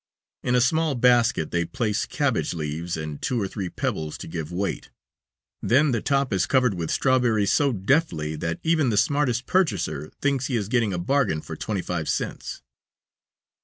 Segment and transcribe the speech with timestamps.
[0.41, 4.51] In a small basket they place cabbage leaves and two or three pebbles to give
[4.51, 4.89] weight;
[5.61, 10.47] then the top is covered with strawberries so deftly that even the smartest purchaser thinks
[10.47, 12.63] he is getting a bargain for twenty five cents.